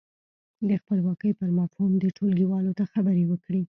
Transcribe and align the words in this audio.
د 0.69 0.69
خپلواکۍ 0.81 1.31
پر 1.39 1.49
مفهوم 1.59 1.91
دې 2.01 2.09
ټولګیوالو 2.17 2.71
ته 2.77 2.83
خبرې 2.93 3.23
وکړي. 3.27 3.59